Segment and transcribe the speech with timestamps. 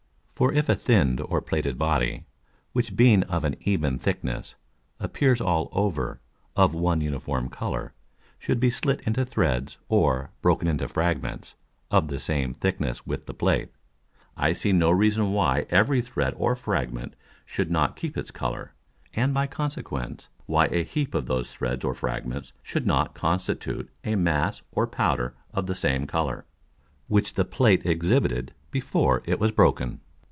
[0.43, 2.25] _For if a thinn'd or plated Body,
[2.73, 4.55] which being of an even thickness,
[4.99, 6.19] appears all over
[6.55, 7.93] of one uniform Colour,
[8.39, 11.53] should be slit into Threads, or broken into Fragments,
[11.91, 13.69] of the same thickness with the Plate;
[14.35, 17.15] I see no reason why every Thread or Fragment
[17.45, 18.73] should not keep its Colour,
[19.13, 24.15] and by consequence why a heap of those Threads or Fragments should not constitute a
[24.15, 26.45] Mass or Powder of the same Colour,
[27.07, 29.99] which the Plate exhibited before it was broken.